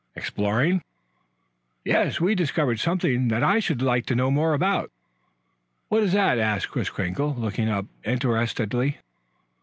[0.15, 0.81] "Exploring?"
[1.85, 2.19] "Yes.
[2.19, 4.89] We discovered something that I should like to know more about."
[5.89, 8.97] "What is that?" asked Kris Kringle, looking up interestedly.